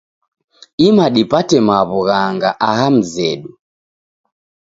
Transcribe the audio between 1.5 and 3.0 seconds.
mawughanga aha